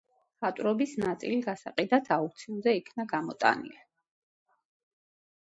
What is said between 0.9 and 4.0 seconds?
ნაწილი გასაყიდად აუქციონზე იქნა გამოტანილი.